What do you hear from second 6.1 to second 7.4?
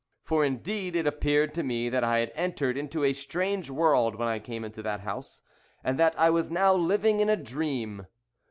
I was now living in a